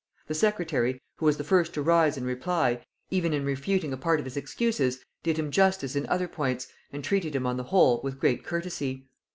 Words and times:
The 0.25 0.33
secretary, 0.33 0.99
who 1.17 1.27
was 1.27 1.37
the 1.37 1.43
first 1.43 1.75
to 1.75 1.81
rise 1.83 2.17
in 2.17 2.23
reply, 2.25 2.83
even 3.11 3.33
in 3.33 3.45
refuting 3.45 3.93
a 3.93 3.97
part 3.97 4.17
of 4.17 4.25
his 4.25 4.35
excuses, 4.35 5.05
did 5.21 5.37
him 5.37 5.51
justice 5.51 5.95
in 5.95 6.07
other 6.07 6.27
points, 6.27 6.69
and 6.91 7.03
treated 7.03 7.35
him 7.35 7.45
on 7.45 7.57
the 7.57 7.63
whole 7.65 8.01
with 8.03 8.19
great 8.19 8.43
courtesy. 8.43 9.05